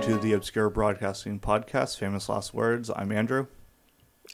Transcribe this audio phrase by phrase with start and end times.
[0.00, 2.90] listening to the Obscure Broadcasting Podcast, Famous Last Words.
[2.96, 3.48] I'm Andrew,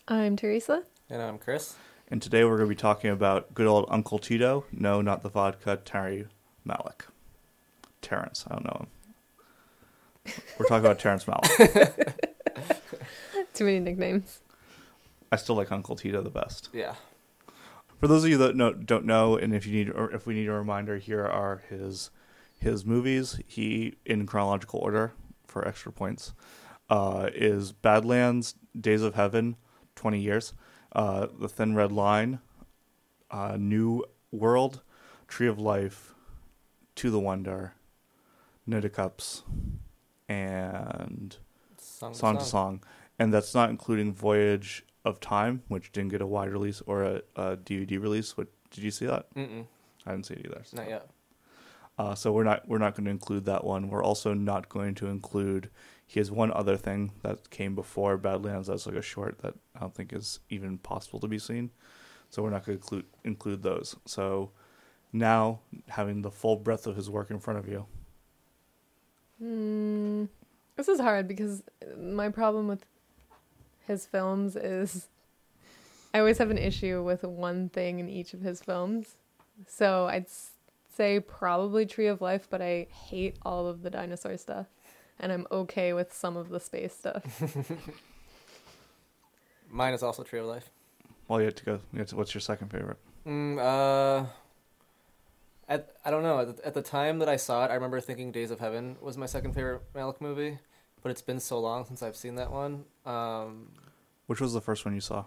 [0.06, 0.84] I'm Teresa.
[1.10, 1.74] And I'm Chris.
[2.08, 4.64] and today we're going to be talking about good old Uncle Tito.
[4.70, 6.26] No, not the vodka, Terry
[6.64, 7.06] Malick.
[8.00, 8.86] Terrence, I don't know
[10.24, 10.34] him.
[10.56, 12.14] We're talking about Terrence Malick.
[13.54, 14.42] Too many nicknames.
[15.32, 16.68] I still like Uncle Tito the best.
[16.72, 16.94] Yeah.
[17.98, 20.34] For those of you that know, don't know, and if you need, or if we
[20.34, 22.10] need a reminder, here are his
[22.56, 23.40] his movies.
[23.48, 25.12] He in chronological order
[25.56, 26.34] for extra points
[26.90, 29.56] uh, is Badlands, Days of Heaven,
[29.94, 30.52] Twenty Years,
[30.92, 32.40] uh, The Thin Red Line,
[33.30, 34.82] uh, New World,
[35.28, 36.14] Tree of Life,
[36.96, 37.72] To the Wonder,
[38.66, 39.44] Knight of Cups,
[40.28, 41.38] and
[41.78, 42.82] Song, to Song Song,
[43.18, 47.22] and that's not including Voyage of Time, which didn't get a wide release or a,
[47.34, 48.36] a DVD release.
[48.36, 49.32] What did you see that?
[49.34, 49.64] Mm-mm.
[50.04, 50.60] I didn't see it either.
[50.64, 51.08] so- Not yet.
[51.98, 53.88] Uh, so we're not we're not going to include that one.
[53.88, 55.70] We're also not going to include.
[56.06, 58.68] He has one other thing that came before Badlands.
[58.68, 61.70] That's like a short that I don't think is even possible to be seen.
[62.30, 63.96] So we're not going to include include those.
[64.04, 64.50] So
[65.12, 67.86] now having the full breadth of his work in front of you,
[69.42, 70.28] Mm,
[70.76, 71.62] this is hard because
[71.98, 72.86] my problem with
[73.86, 75.08] his films is
[76.14, 79.16] I always have an issue with one thing in each of his films.
[79.68, 80.28] So I'd
[80.96, 84.66] say probably Tree of Life, but I hate all of the dinosaur stuff.
[85.18, 87.42] And I'm okay with some of the space stuff.
[89.70, 90.70] Mine is also Tree of Life.
[91.28, 91.80] well, you have to go.
[91.92, 92.98] You have to, what's your second favorite?
[93.26, 94.26] Mm, uh,
[95.68, 96.40] at, I don't know.
[96.40, 98.96] At the, at the time that I saw it, I remember thinking Days of Heaven
[99.00, 100.58] was my second favorite Malick movie,
[101.02, 102.84] but it's been so long since I've seen that one.
[103.04, 103.72] Um,
[104.26, 105.24] Which was the first one you saw?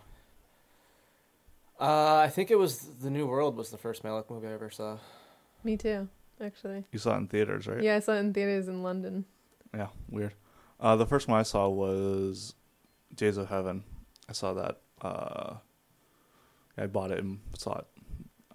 [1.80, 4.70] uh, I think it was The New World was the first Malick movie I ever
[4.70, 4.98] saw.
[5.64, 6.08] Me too,
[6.42, 6.86] actually.
[6.92, 7.82] You saw it in theaters, right?
[7.82, 9.26] Yeah, I saw it in theaters in London.
[9.74, 10.34] Yeah, weird.
[10.80, 12.56] Uh, the first one I saw was
[13.14, 13.84] Days of Heaven.
[14.30, 14.80] I saw that.
[15.02, 15.56] Uh,
[16.78, 17.86] I bought it and saw it.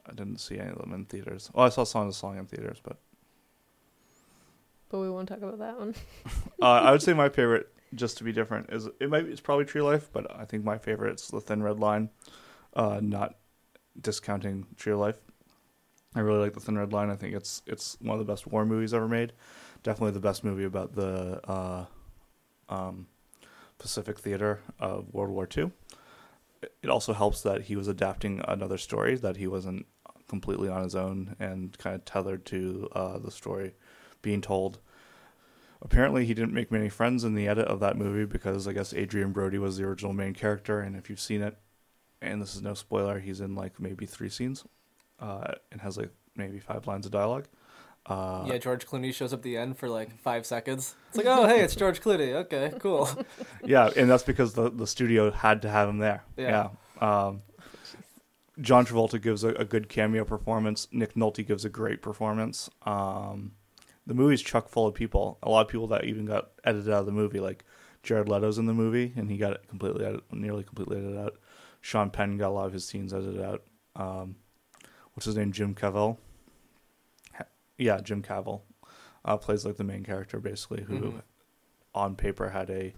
[0.07, 1.51] I didn't see any of them in theaters.
[1.55, 2.99] Oh, I saw Song of Song in theaters, but
[4.89, 5.95] But we won't talk about that one.
[6.63, 9.65] uh, I would say my favorite, just to be different, is it might it's probably
[9.65, 12.11] Tree Life, but I think my favorite is The Thin Red Line.
[12.75, 13.37] Uh, not
[14.01, 15.21] discounting Tree Life.
[16.15, 17.11] I really like The Thin Red Line.
[17.11, 19.33] I think it's it's one of the best war movies ever made.
[19.83, 21.85] Definitely the best movie about the uh,
[22.69, 23.07] um,
[23.79, 25.73] Pacific theater of World War II.
[26.83, 29.87] It also helps that he was adapting another story that he wasn't
[30.29, 33.75] completely on his own and kind of tethered to uh, the story
[34.23, 34.79] being told.
[35.83, 38.95] Apparently, he didn't make many friends in the edit of that movie because I guess
[38.95, 41.59] Adrien Brody was the original main character, and if you've seen it,
[42.23, 44.65] and this is no spoiler, he's in like maybe three scenes,
[45.21, 47.47] uh, and has like maybe five lines of dialogue.
[48.07, 50.95] Uh, yeah, George Clooney shows up at the end for like five seconds.
[51.09, 52.35] It's like, oh, hey, it's George Clooney.
[52.35, 53.09] Okay, cool.
[53.65, 56.23] yeah, and that's because the the studio had to have him there.
[56.37, 56.69] Yeah.
[57.01, 57.27] Yeah.
[57.27, 57.43] Um,
[58.61, 60.87] John Travolta gives a, a good cameo performance.
[60.93, 62.71] Nick Nolte gives a great performance.
[62.83, 63.53] Um,
[64.07, 65.39] the movie's chock full of people.
[65.43, 67.65] A lot of people that even got edited out of the movie, like
[68.03, 71.37] Jared Leto's in the movie, and he got it completely, edit, nearly completely edited out.
[71.81, 73.63] Sean Penn got a lot of his scenes edited out.
[73.97, 74.37] Um,
[75.15, 75.53] what's his name?
[75.53, 76.19] Jim Cavell.
[77.77, 78.65] Yeah, Jim Cavell
[79.25, 81.23] uh, plays like the main character, basically, who Mhm.
[81.95, 82.95] on paper had a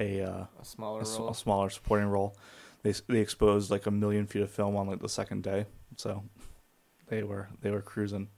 [0.00, 1.30] a uh, A smaller a, s- role.
[1.30, 2.36] a smaller supporting role.
[2.82, 5.66] They they exposed like a million feet of film on like the second day,
[5.96, 6.24] so
[7.08, 8.28] they were they were cruising.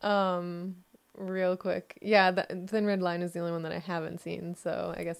[0.00, 0.76] Um,
[1.16, 1.98] real quick.
[2.02, 5.04] Yeah, the Thin Red Line is the only one that I haven't seen, so I
[5.04, 5.18] guess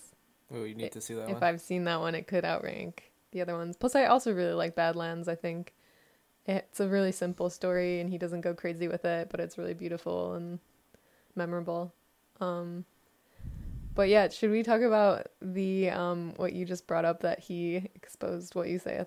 [0.54, 1.42] Ooh, you need to see that if one.
[1.44, 3.76] I've seen that one, it could outrank the other ones.
[3.76, 5.28] Plus, I also really like Badlands.
[5.28, 5.74] I think
[6.46, 9.74] it's a really simple story, and he doesn't go crazy with it, but it's really
[9.74, 10.58] beautiful and
[11.36, 11.92] memorable.
[12.40, 12.84] Um,
[13.94, 17.76] but yeah, should we talk about the um what you just brought up that he
[17.94, 18.54] exposed?
[18.54, 18.96] What you say?
[18.96, 19.06] a-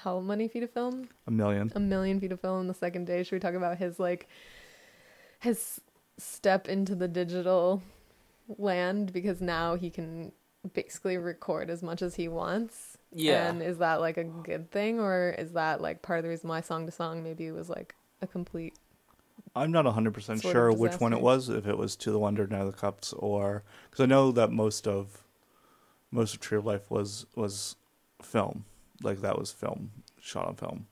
[0.00, 1.08] How many feet of film?
[1.26, 1.70] A million.
[1.74, 3.22] a million feet of film on the second day.
[3.22, 4.28] Should we talk about his like
[5.40, 5.80] his
[6.16, 7.82] step into the digital
[8.58, 10.32] land because now he can
[10.72, 12.93] basically record as much as he wants.
[13.14, 13.48] Yeah.
[13.48, 16.48] And is that like a good thing or is that like part of the reason
[16.48, 18.74] why song to song maybe was like a complete
[19.56, 22.18] I'm not 100% Sort of sure which one it was, if it was To the
[22.18, 25.22] Wonder, Now the Cups, or because I know that most of
[26.10, 27.76] most of Tree of Life was was
[28.22, 28.64] film,
[29.02, 30.86] like that was film shot on film.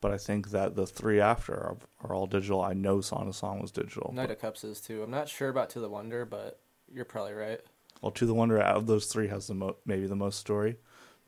[0.00, 2.62] But I think that the three after are, are all digital.
[2.62, 4.12] I know Song to Song was digital.
[4.14, 5.02] Knight of Cups is too.
[5.02, 6.58] I'm not sure about To the Wonder, but
[6.92, 7.60] you're probably right.
[8.00, 10.78] Well, To the Wonder out of those three has the mo- maybe the most story,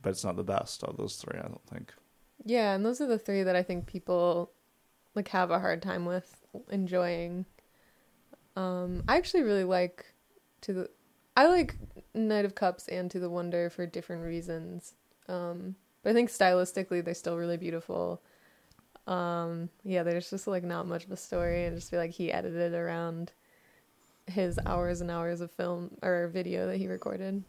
[0.02, 1.38] but it's not the best of those three.
[1.38, 1.92] I don't think.
[2.44, 4.52] Yeah, and those are the three that I think people
[5.14, 7.46] like have a hard time with enjoying.
[8.56, 10.04] Um I actually really like
[10.62, 10.90] to the
[11.36, 11.76] I like
[12.14, 14.94] Knight of Cups and To the Wonder for different reasons.
[15.28, 18.20] Um, but I think stylistically they're still really beautiful.
[19.06, 21.66] Um, yeah, there's just like not much of a story.
[21.66, 23.32] I just feel like he edited around
[24.26, 27.42] his hours and hours of film or video that he recorded.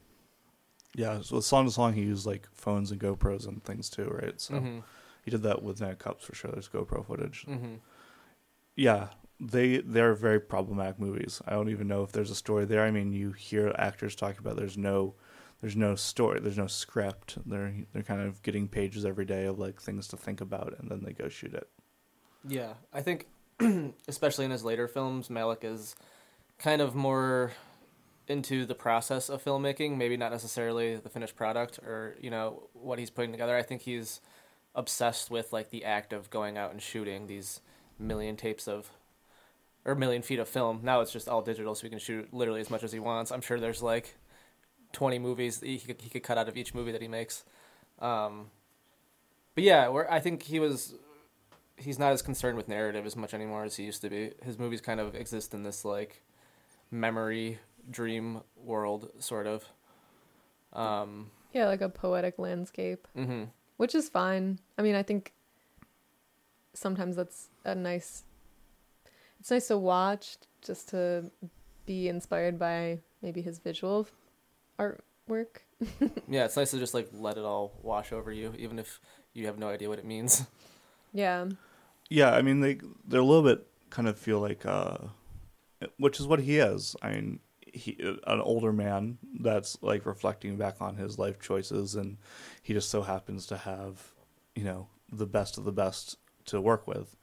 [0.95, 4.05] Yeah, so with song to song, he used like phones and GoPros and things too,
[4.21, 4.39] right?
[4.39, 4.79] So hmm
[5.23, 6.51] he did that with Knight Cups for sure.
[6.51, 7.47] There's GoPro footage.
[7.47, 7.75] hmm
[8.75, 9.09] Yeah,
[9.39, 11.41] they they're very problematic movies.
[11.47, 12.83] I don't even know if there's a story there.
[12.83, 15.15] I mean, you hear actors talking about there's no
[15.61, 17.37] there's no story, there's no script.
[17.45, 20.89] They're they're kind of getting pages every day of like things to think about, and
[20.89, 21.69] then they go shoot it.
[22.47, 23.27] Yeah, I think,
[24.07, 25.95] especially in his later films, Malick is
[26.57, 27.51] kind of more
[28.27, 32.99] into the process of filmmaking, maybe not necessarily the finished product or you know what
[32.99, 33.55] he's putting together.
[33.55, 34.21] I think he's
[34.75, 37.61] obsessed with like the act of going out and shooting these
[37.99, 38.91] million tapes of
[39.85, 40.79] or million feet of film.
[40.83, 43.31] Now it's just all digital, so he can shoot literally as much as he wants.
[43.31, 44.15] I'm sure there's like
[44.93, 47.43] twenty movies that he could, he could cut out of each movie that he makes.
[47.99, 48.51] Um,
[49.55, 50.95] but yeah, where I think he was
[51.77, 54.31] he's not as concerned with narrative as much anymore as he used to be.
[54.43, 56.23] His movies kind of exist in this like
[56.91, 59.65] memory dream world, sort of.
[60.73, 63.43] Um, Yeah, like a poetic landscape, hmm
[63.77, 64.59] which is fine.
[64.77, 65.33] I mean, I think
[66.73, 68.23] sometimes that's a nice.
[69.39, 71.29] It's nice to watch just to
[71.85, 74.07] be inspired by maybe his visual
[74.79, 75.63] artwork.
[76.29, 79.01] Yeah, it's nice to just like let it all wash over you, even if
[79.33, 80.45] you have no idea what it means.
[81.15, 81.45] Yeah.
[82.09, 84.97] Yeah, I mean they they're a little bit kind of feel like uh
[85.99, 86.95] which is what he is.
[87.03, 87.39] I mean,
[87.73, 87.97] he
[88.27, 92.17] an older man that's like reflecting back on his life choices and
[92.61, 94.11] he just so happens to have,
[94.55, 97.17] you know, the best of the best to work with.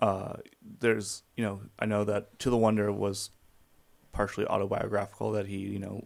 [0.00, 0.36] Uh
[0.80, 3.30] there's, you know, I know that To the Wonder was
[4.12, 6.04] partially autobiographical that he, you know,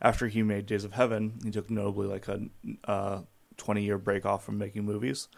[0.00, 2.42] after he made Days of Heaven, he took notably like a
[2.84, 3.22] uh
[3.56, 5.28] 20 year break off from making movies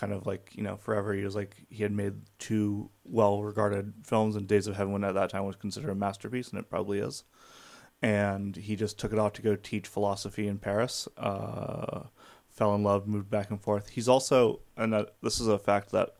[0.00, 1.12] kind of like you know forever.
[1.12, 5.04] He was like he had made two well regarded films and days of heaven when
[5.04, 7.24] at that time was considered a masterpiece and it probably is.
[8.02, 12.04] And he just took it off to go teach philosophy in paris uh,
[12.48, 13.90] fell in love moved back and forth.
[13.90, 16.16] He's also and that, this is a fact that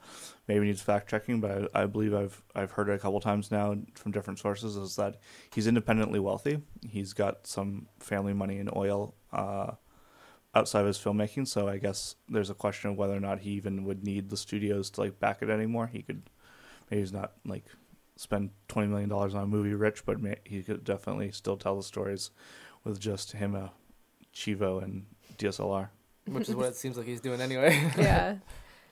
[0.47, 3.53] maybe needs fact checking but I, I believe i've i've heard it a couple times
[3.53, 5.21] now from different sources is that
[5.55, 6.61] he's independently wealthy.
[6.87, 9.73] He's got some family money in oil uh,
[10.55, 11.47] outside of his filmmaking.
[11.47, 14.37] So I guess there's a question of whether or not he even would need the
[14.37, 15.87] studios to like back it anymore.
[15.87, 16.23] He could
[16.91, 17.65] maybe he's not like
[18.17, 21.77] spend twenty million dollars on a movie rich, but may, he could definitely still tell
[21.77, 22.31] the stories
[22.85, 23.73] with just him, a
[24.35, 25.07] Chivo and
[25.39, 25.89] DSLR.
[26.27, 27.91] which is what it seems like he's doing anyway.
[27.99, 28.37] yeah.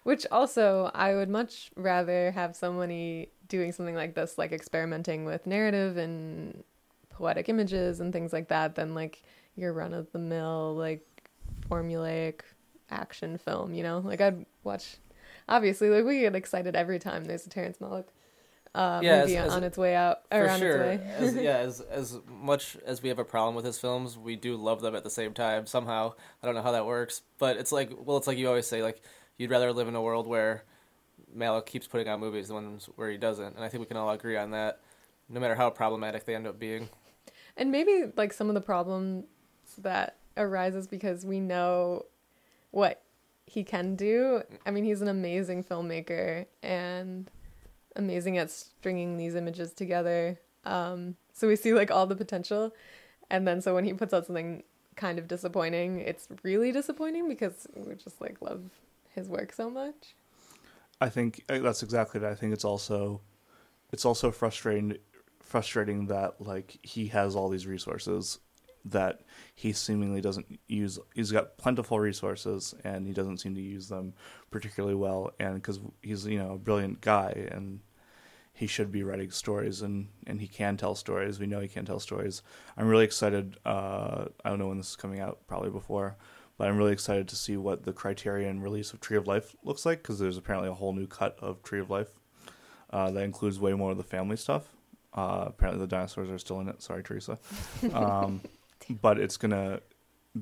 [0.05, 5.47] Which also, I would much rather have somebody doing something like this, like experimenting with
[5.47, 6.65] narrative and
[7.11, 9.23] poetic images and things like that, than like
[9.55, 11.05] your run of the mill, like
[11.69, 12.41] formulaic
[12.91, 13.99] action film, you know?
[13.99, 14.97] Like, I'd watch,
[15.49, 18.05] obviously, like, we get excited every time there's a Terrence Malick
[18.75, 20.83] uh, Yeah, movie as- on as- its way out, or For on sure.
[20.83, 21.13] its way.
[21.17, 24.57] as, yeah, as as much as we have a problem with his films, we do
[24.57, 25.67] love them at the same time.
[25.67, 28.67] Somehow, I don't know how that works, but it's like, well, it's like you always
[28.67, 29.01] say, like
[29.39, 30.65] you'd rather live in a world where
[31.37, 33.97] Malick keeps putting out movies than ones where he doesn't, and I think we can
[33.97, 34.81] all agree on that.
[35.31, 36.89] No matter how problematic they end up being.
[37.57, 39.25] And maybe like some of the problems
[39.79, 42.07] that arises because we know
[42.71, 43.03] what
[43.47, 44.43] he can do.
[44.67, 47.31] I mean, he's an amazing filmmaker and
[47.97, 50.39] amazing at stringing these images together.
[50.65, 52.75] Um, so we see like all the potential,
[53.31, 54.63] and then so when he puts out something
[54.97, 58.63] kind of disappointing, it's really disappointing because we just like love
[59.15, 60.15] his work so much.
[61.01, 62.27] I think uh, that's exactly it.
[62.27, 63.21] I think it's also
[63.93, 64.99] it's also frustrating
[65.41, 68.39] frustrating that like he has all these resources
[68.85, 69.21] that
[69.55, 74.15] he seemingly doesn't use he's got plentiful resources and he doesn't seem to use them
[74.51, 75.33] particularly well.
[75.39, 77.81] And because he's you know a brilliant guy and
[78.53, 81.39] he should be writing stories and and he can tell stories.
[81.39, 82.43] We know he can tell stories.
[82.77, 86.17] I'm really excited uh i don't know when this is coming out probably before
[86.57, 89.87] but i'm really excited to see what the criterion release of tree of life looks
[89.87, 92.11] like because there's apparently a whole new cut of tree of life
[92.91, 94.75] uh, that includes way more of the family stuff.
[95.15, 96.83] Uh, apparently the dinosaurs are still in it.
[96.83, 97.39] Sorry teresa.
[97.93, 98.41] Um,
[98.89, 99.81] but it's gonna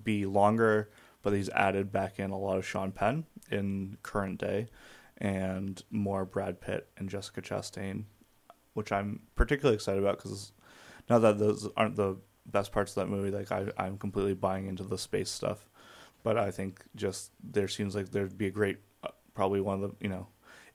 [0.03, 0.91] be longer
[1.23, 4.69] but he's added back in a lot of sean penn in current day
[5.19, 8.05] and more brad pitt and jessica chastain
[8.75, 10.53] which i'm particularly excited about because
[11.09, 14.67] now that those aren't the best parts of that movie like I, i'm completely buying
[14.67, 15.67] into the space stuff.
[16.23, 19.91] But i think just there seems like there'd be a great uh, probably one of
[19.91, 20.27] the you know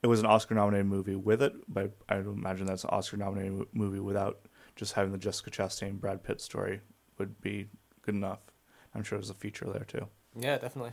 [0.02, 3.66] it was an oscar nominated movie with it but i imagine that's an oscar nominated
[3.74, 4.40] movie without
[4.76, 6.80] just having the Jessica Chastain Brad Pitt story
[7.22, 7.68] would be
[8.02, 8.40] good enough.
[8.94, 10.08] I'm sure there's a feature there too.
[10.36, 10.92] Yeah, definitely.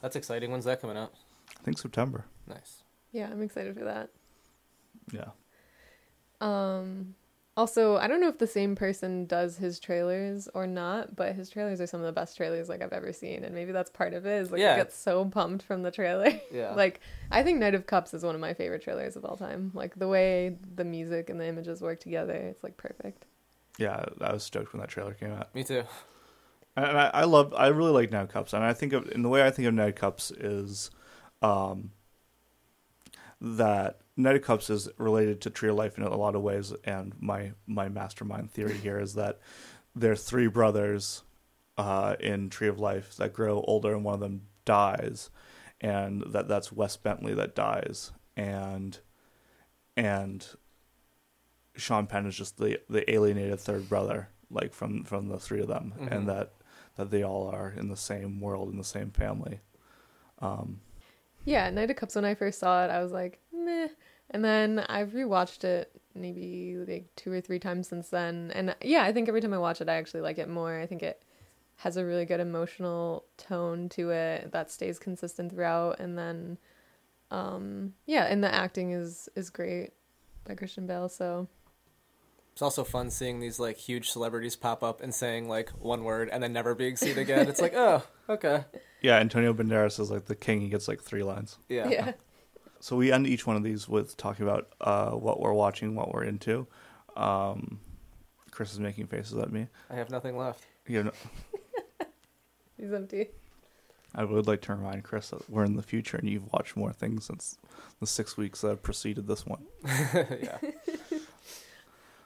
[0.00, 0.50] That's exciting.
[0.50, 1.12] When's that coming out?
[1.58, 2.24] I think September.
[2.46, 2.82] Nice.
[3.12, 4.10] Yeah, I'm excited for that.
[5.12, 5.30] Yeah.
[6.40, 7.14] Um
[7.56, 11.48] also, I don't know if the same person does his trailers or not, but his
[11.48, 14.12] trailers are some of the best trailers like I've ever seen, and maybe that's part
[14.12, 14.40] of it.
[14.42, 14.74] Is like Yeah.
[14.74, 16.32] I get so pumped from the trailer.
[16.52, 16.74] Yeah.
[16.74, 19.70] like I think Knight of Cups is one of my favorite trailers of all time.
[19.72, 23.24] Like the way the music and the images work together, it's like perfect.
[23.78, 25.54] Yeah, I was stoked when that trailer came out.
[25.54, 25.84] Me too.
[26.76, 29.28] And I, I love, I really like Ned Cups, and I think of, in the
[29.28, 30.90] way I think of Ned Cups is,
[31.40, 31.92] um,
[33.40, 37.14] that of Cups is related to Tree of Life in a lot of ways, and
[37.20, 39.38] my my mastermind theory here is that
[39.94, 41.22] there are three brothers,
[41.76, 45.30] uh, in Tree of Life that grow older, and one of them dies,
[45.80, 48.98] and that that's Wes Bentley that dies, and
[49.96, 50.46] and
[51.76, 55.68] Sean Penn is just the the alienated third brother, like from from the three of
[55.68, 56.12] them, Mhm.
[56.12, 56.52] and that
[56.96, 59.60] that they all are in the same world in the same family.
[60.38, 60.80] Um,
[61.44, 62.14] Yeah, Knight of Cups.
[62.14, 63.88] When I first saw it, I was like, meh.
[64.30, 68.50] And then I've rewatched it maybe like two or three times since then.
[68.54, 70.78] And yeah, I think every time I watch it, I actually like it more.
[70.80, 71.22] I think it
[71.78, 75.98] has a really good emotional tone to it that stays consistent throughout.
[76.00, 76.56] And then,
[77.30, 79.90] um, yeah, and the acting is is great
[80.44, 81.08] by Christian Bale.
[81.08, 81.48] So
[82.54, 86.28] It's also fun seeing these like huge celebrities pop up and saying like one word
[86.30, 87.48] and then never being seen again.
[87.48, 88.64] It's like, oh, okay.
[89.02, 90.60] yeah, Antonio Banderas is like the king.
[90.60, 91.58] He gets like three lines.
[91.68, 91.88] Yeah.
[91.88, 92.12] yeah,
[92.78, 96.14] So we end each one of these with talking about uh, what we're watching, what
[96.14, 96.68] we're into.
[97.16, 97.80] Um,
[98.52, 99.66] Chris is making faces at me.
[99.90, 100.64] I have nothing left.
[100.86, 101.12] You know,
[102.78, 103.30] he's empty.
[104.14, 106.92] I would like to remind Chris that we're in the future, and you've watched more
[106.92, 107.58] things since
[107.98, 109.64] the six weeks that have preceded this one.
[109.84, 110.58] yeah.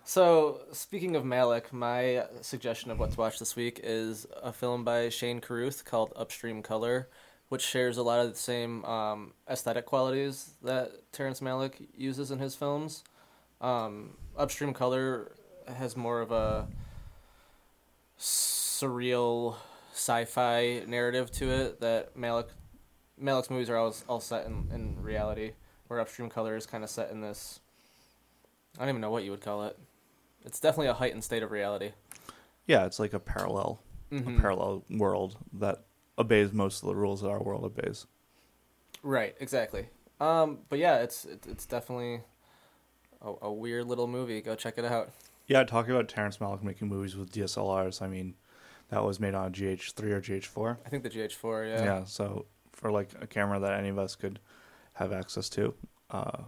[0.08, 4.82] So, speaking of Malick, my suggestion of what to watch this week is a film
[4.82, 7.10] by Shane Carruth called Upstream Color,
[7.50, 12.38] which shares a lot of the same um, aesthetic qualities that Terrence Malick uses in
[12.38, 13.04] his films.
[13.60, 15.32] Um, Upstream Color
[15.76, 16.68] has more of a
[18.18, 19.56] surreal
[19.92, 22.48] sci-fi narrative to it that Malick
[23.22, 25.52] Malick's movies are always all set in, in reality,
[25.88, 27.60] where Upstream Color is kind of set in this.
[28.78, 29.78] I don't even know what you would call it.
[30.48, 31.92] It's definitely a heightened state of reality.
[32.66, 34.38] Yeah, it's like a parallel, Mhm.
[34.38, 35.84] a parallel world that
[36.18, 38.06] obeys most of the rules that our world obeys.
[39.02, 39.90] Right, exactly.
[40.20, 42.22] Um, but yeah, it's it, it's definitely
[43.20, 44.40] a, a weird little movie.
[44.40, 45.10] Go check it out.
[45.46, 48.00] Yeah, talking about Terrence Malick making movies with DSLRs.
[48.02, 48.34] I mean,
[48.88, 50.78] that was made on a GH3 or GH4.
[50.84, 51.66] I think the GH4.
[51.68, 51.84] Yeah.
[51.84, 52.04] Yeah.
[52.04, 54.40] so for like a camera that any of us could
[54.94, 55.74] have access to,
[56.10, 56.42] uh,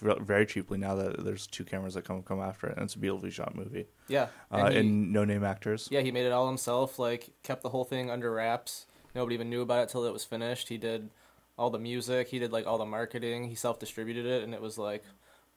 [0.00, 2.98] very cheaply now that there's two cameras that come come after it, and it's a
[2.98, 3.86] beautifully shot movie.
[4.08, 4.28] Yeah.
[4.52, 5.88] Uh, And he- and no name actors.
[5.90, 6.98] Yeah, he made it all himself.
[6.98, 8.86] Like kept the whole thing under wraps.
[9.14, 10.68] Nobody even knew about it till it was finished.
[10.68, 11.10] He did
[11.58, 12.28] all the music.
[12.28, 13.44] He did like all the marketing.
[13.48, 15.04] He self distributed it, and it was like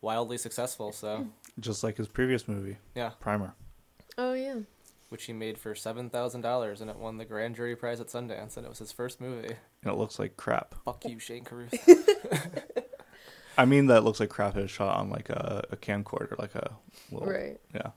[0.02, 0.92] wildly successful.
[0.92, 1.28] So
[1.60, 3.54] just like his previous movie, yeah, Primer.
[4.18, 4.60] Oh yeah.
[5.10, 8.08] which he made for seven thousand dollars, and it won the grand jury prize at
[8.08, 9.56] Sundance, and it was his first movie.
[9.84, 10.76] And it looks like crap.
[10.86, 11.74] Fuck you, Shane Carruth.
[13.60, 16.72] I mean, that looks like crap is shot on like a, a camcorder, like a
[17.12, 17.60] little, Right.
[17.75, 17.92] yeah.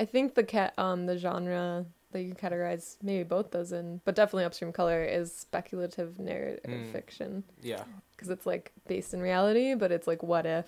[0.00, 4.14] I think the cat um the genre that you categorize maybe both those in, but
[4.14, 6.92] definitely upstream color is speculative narrative Mm.
[6.92, 7.82] fiction yeah,
[8.12, 10.66] because it's like based in reality, but it's like what if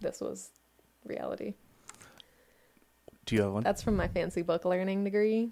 [0.00, 0.50] this was
[1.04, 1.54] reality?
[3.26, 3.62] Do you have one?
[3.64, 5.50] That's from my fancy book learning degree.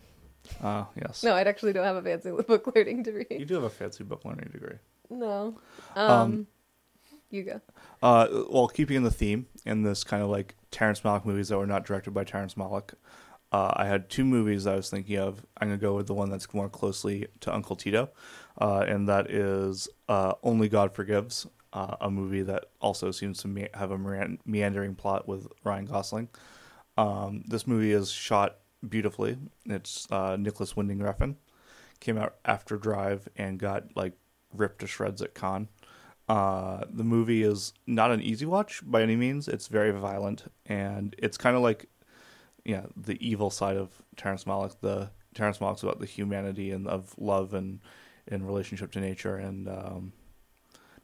[0.62, 1.22] Ah, yes.
[1.24, 3.26] No, I actually don't have a fancy book learning degree.
[3.30, 4.78] You do have a fancy book learning degree.
[5.10, 5.58] No.
[5.96, 6.46] Um, Um,
[7.30, 7.60] you go.
[8.02, 11.58] Uh, well, keeping in the theme in this kind of like Terrence Malick movies that
[11.58, 12.94] were not directed by Terrence Malick,
[13.52, 15.44] uh, I had two movies I was thinking of.
[15.58, 18.10] I'm gonna go with the one that's more closely to Uncle Tito,
[18.60, 23.48] uh, and that is uh, Only God Forgives, uh, a movie that also seems to
[23.48, 26.28] me- have a mean- meandering plot with Ryan Gosling.
[26.98, 29.36] Um, this movie is shot beautifully.
[29.66, 31.36] It's uh, Nicolas Winding Refn.
[32.00, 34.14] Came out after Drive and got like
[34.52, 35.68] ripped to shreds at Cannes.
[36.28, 39.46] Uh, the movie is not an easy watch by any means.
[39.48, 41.88] It's very violent, and it's kind of like,
[42.64, 44.76] yeah, the evil side of Terrence Malick.
[44.80, 47.80] The Terrence Malick's about the humanity and of love and
[48.26, 50.12] in relationship to nature, and um,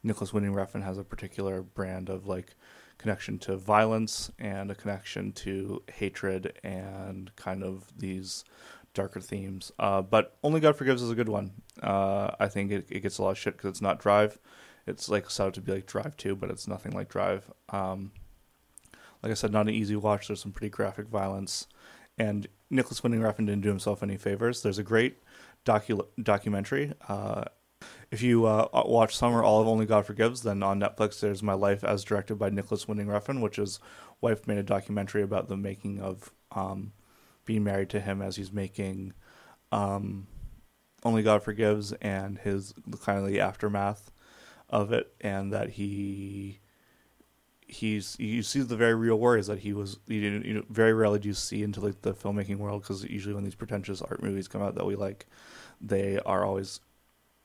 [0.03, 2.57] Nicolas Winding Refn has a particular brand of like
[2.99, 8.45] connection to violence and a connection to hatred and kind of these
[8.95, 9.73] darker themes.
[9.79, 11.53] Uh, but Only God Forgives is a good one.
[11.83, 14.39] Uh, I think it, it gets a lot of shit because it's not Drive.
[14.87, 17.51] It's like set up to be like Drive 2, but it's nothing like Drive.
[17.69, 18.13] Um,
[19.23, 20.27] like I said, not an easy watch.
[20.27, 21.69] There's some pretty graphic violence,
[22.19, 24.63] and Nicolas Winding Refn didn't do himself any favors.
[24.63, 25.19] There's a great
[25.65, 26.93] docu- documentary.
[27.09, 27.45] Uh,
[28.11, 31.55] if you uh, watch Summer All of Only God Forgives, then on Netflix there's My
[31.55, 33.81] Life as directed by Nicolas Winding Refn, which is
[34.21, 36.93] wife made a documentary about the making of um,
[37.45, 39.15] being married to him as he's making
[39.71, 40.27] um,
[41.05, 44.11] Only God Forgives and his kind of the aftermath
[44.73, 46.61] of it, and that he
[47.73, 50.93] he's you see the very real worries that he was you know, you know very
[50.93, 54.23] rarely do you see into like the filmmaking world because usually when these pretentious art
[54.23, 55.27] movies come out that we like
[55.81, 56.81] they are always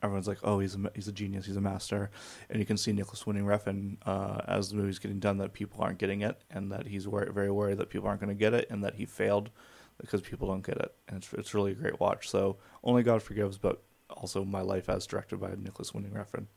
[0.04, 2.12] everyone's like oh he's a he's a genius he's a master.
[2.50, 5.82] And you can see Nicolas Winding Refn uh, as the movie's getting done that people
[5.82, 8.54] aren't getting it and that he's wor- very worried that people aren't going to get
[8.54, 9.50] it and that he failed
[10.00, 10.94] because people don't get it.
[11.08, 12.30] And it's it's really a great watch.
[12.30, 16.48] So only God forgives but also my life as directed by Nicolas Winding Refn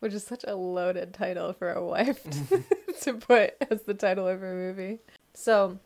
[0.00, 2.22] Which is such a loaded title for a wife
[3.02, 5.00] to put as the title of her movie.
[5.34, 5.78] So,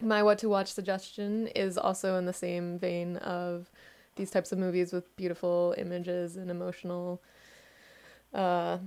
[0.00, 3.70] my what to watch suggestion is also in the same vein of
[4.16, 7.22] these types of movies with beautiful images and emotional
[8.34, 8.78] uh,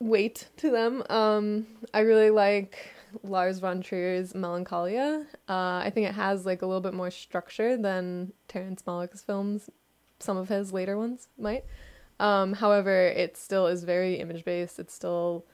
[0.00, 1.02] weight to them.
[1.08, 5.26] Um, I really like Lars von Trier's Melancholia.
[5.48, 9.70] Uh, I think it has like a little bit more structure than Terrence Malick's films,
[10.18, 11.64] some of his later ones might.
[12.20, 14.78] Um, however, it still is very image based.
[14.78, 15.44] It's still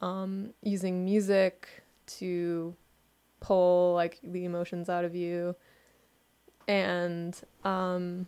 [0.00, 1.68] um, using music
[2.18, 2.74] to
[3.40, 5.54] pull like the emotions out of you,
[6.66, 8.26] and um,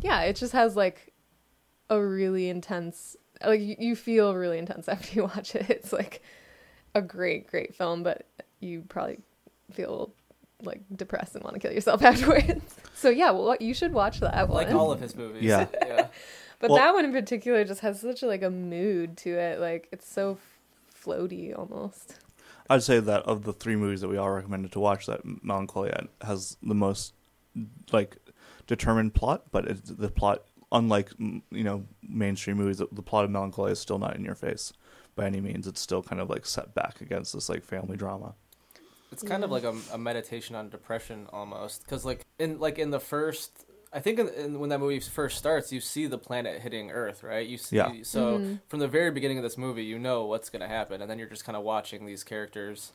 [0.00, 1.12] yeah, it just has like
[1.88, 3.16] a really intense.
[3.44, 5.68] Like you, you feel really intense after you watch it.
[5.68, 6.22] It's like
[6.94, 8.26] a great, great film, but
[8.60, 9.18] you probably
[9.72, 10.12] feel
[10.62, 12.76] like depressed and want to kill yourself afterwards.
[12.94, 14.64] so yeah, well, you should watch that one.
[14.66, 15.42] Like all of his movies.
[15.42, 15.66] Yeah.
[15.86, 16.06] yeah.
[16.60, 19.58] But Well- that one in particular just has such a, like a mood to it.
[19.58, 20.38] Like it's so
[20.94, 22.20] floaty almost.
[22.68, 26.06] I'd say that of the three movies that we all recommended to watch, that Melancholia
[26.22, 27.14] has the most
[27.90, 28.18] like
[28.68, 33.30] determined plot, but it's, the plot, unlike you know mainstream movies, the, the plot of
[33.30, 34.72] Melancholia is still not in your face
[35.16, 35.66] by any means.
[35.66, 38.34] It's still kind of like set back against this like family drama.
[39.10, 42.90] It's kind of like a, a meditation on depression almost, because like in like in
[42.90, 46.60] the first, I think in, in, when that movie first starts, you see the planet
[46.62, 47.46] hitting Earth, right?
[47.46, 47.92] You see, Yeah.
[48.04, 48.60] so Mhm.
[48.68, 51.28] from the very beginning of this movie, you know what's gonna happen, and then you're
[51.28, 52.92] just kind of watching these characters,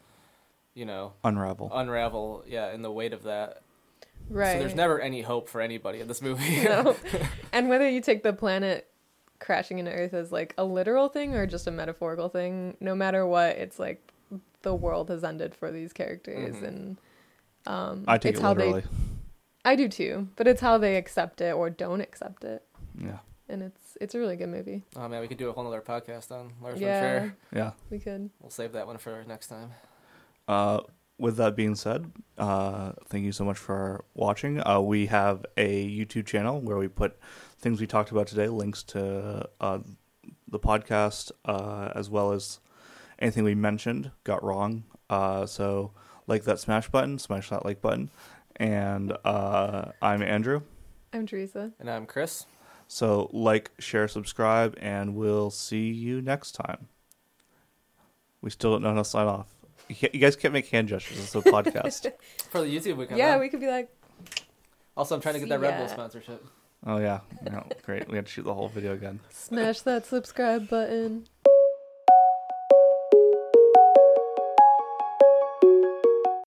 [0.73, 1.69] you know, Unravel.
[1.73, 3.61] unravel, yeah, in the weight of that.
[4.29, 4.53] Right.
[4.53, 6.61] So there's never any hope for anybody in this movie.
[6.63, 6.95] no.
[7.53, 8.87] and whether you take the planet
[9.39, 13.27] crashing into Earth as like a literal thing or just a metaphorical thing, no matter
[13.27, 14.13] what, it's like
[14.61, 16.63] the world has ended for these characters, Mhm.
[16.67, 16.97] and
[17.67, 18.81] um, I take it's it how literally.
[18.81, 18.87] they.
[19.65, 22.63] I do too, but it's how they accept it or don't accept it,
[22.97, 23.17] Yeah,
[23.49, 24.83] and it's it's a really good movie.
[24.95, 27.37] oh man, we could do a whole other podcast on Lars yeah, von Trier.
[27.53, 27.71] yeah.
[27.89, 28.29] we could.
[28.41, 29.71] We'll save that one for next time.
[30.47, 30.81] Uh,
[31.17, 34.65] with that being said, uh, thank you so much for watching.
[34.65, 37.17] Uh, we have a YouTube channel where we put
[37.57, 39.79] things we talked about today, links to uh,
[40.47, 42.59] the podcast, uh, as well as
[43.17, 44.83] anything we mentioned got wrong.
[45.09, 45.91] Uh, so,
[46.27, 48.09] like that smash button, smash that like button.
[48.57, 50.61] And uh, I'm Andrew.
[51.13, 51.71] I'm Teresa.
[51.79, 52.45] And I'm Chris.
[52.87, 56.87] So, like, share, subscribe, and we'll see you next time.
[58.41, 59.47] We still don't know how to sign off.
[59.89, 61.19] You guys can't make hand gestures.
[61.19, 62.11] It's a podcast.
[62.49, 63.39] For the YouTube, we come Yeah, on.
[63.39, 63.89] we could be like,
[64.97, 66.43] Also, I'm trying to get that Red Bull sponsorship.
[66.87, 68.07] Oh yeah, no, great.
[68.07, 69.19] We had to shoot the whole video again.
[69.31, 71.25] smash that subscribe button.